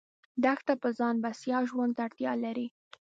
[0.43, 2.67] دښته په ځان بسیا ژوند ته اړتیا لري.